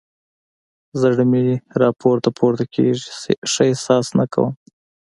زړه 1.01 1.23
مې 1.31 1.41
راپورته 1.81 2.29
پورته 2.37 2.65
کېږي؛ 2.73 3.03
ښه 3.51 3.63
احساس 3.71 4.05
نه 4.19 4.25
کوم. 4.33 4.53